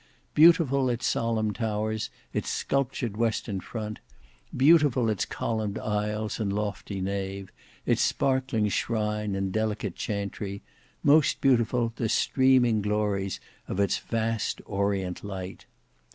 [0.33, 3.99] Beautiful its solemn towers, its sculptured western front;
[4.57, 7.51] beautiful its columned aisles and lofty nave;
[7.85, 10.63] its sparkling shrine and delicate chantry;
[11.03, 15.67] most beautiful the streaming glories of its vast orient light!